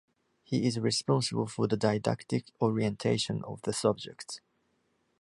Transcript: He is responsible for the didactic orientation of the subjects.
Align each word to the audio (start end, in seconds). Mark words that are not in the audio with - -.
He 0.43 0.65
is 0.65 0.79
responsible 0.79 1.45
for 1.45 1.67
the 1.67 1.77
didactic 1.77 2.45
orientation 2.59 3.43
of 3.43 3.61
the 3.61 3.71
subjects. 3.71 4.41